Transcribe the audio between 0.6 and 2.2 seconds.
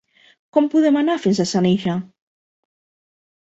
podem anar fins a Senija?